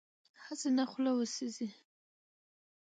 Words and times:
هسې 0.45 0.69
نه 0.77 0.83
خوله 0.89 1.11
یې 1.13 1.17
وسېزي. 1.17 1.67